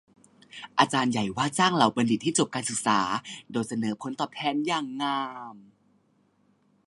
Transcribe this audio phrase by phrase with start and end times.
[0.79, 2.99] อาจารย์ใหญ่ว่าจ้างเหล่าบัณฑิตที่จบการศึกษา
[3.51, 5.21] โดยเสนอผลตอบแทนอย่างงา
[5.53, 5.55] ม